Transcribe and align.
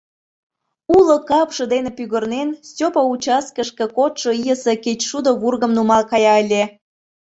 Уло 0.97 1.15
капше 1.29 1.63
дене 1.73 1.89
пӱгырнен, 1.97 2.49
Стёпа 2.69 3.01
участкышке 3.13 3.85
кодшо 3.97 4.29
ийысе 4.41 4.73
кечшудо 4.83 5.29
вургым 5.41 5.71
нумал 5.77 6.01
кая 6.11 6.33
ыле. 6.43 6.63